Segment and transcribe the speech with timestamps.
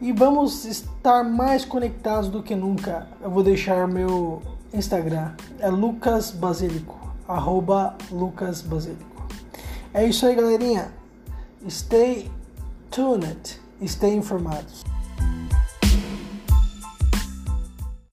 [0.00, 3.06] e vamos estar mais conectados do que nunca.
[3.20, 9.26] Eu vou deixar meu Instagram, é Lucas Basílico, arroba Lucas Basílico.
[9.92, 10.92] É isso aí, galerinha.
[11.68, 12.30] Stay
[12.90, 14.84] tuned, stay informados.